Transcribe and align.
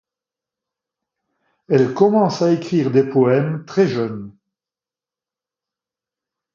Elle 1.69 1.93
commence 1.93 2.41
à 2.41 2.51
écrire 2.51 2.89
des 2.89 3.07
poèmes 3.07 3.65
très 3.67 3.85
jeune. 3.87 4.35